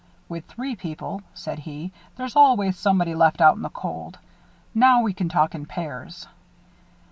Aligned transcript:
"With 0.27 0.45
three 0.45 0.75
people," 0.75 1.21
said 1.35 1.59
he, 1.59 1.91
"there's 2.15 2.35
always 2.35 2.75
somebody 2.75 3.13
left 3.13 3.39
out 3.39 3.55
in 3.55 3.61
the 3.61 3.69
cold. 3.69 4.17
Now 4.73 5.03
we 5.03 5.13
can 5.13 5.29
talk 5.29 5.53
in 5.53 5.67
pairs." 5.67 6.25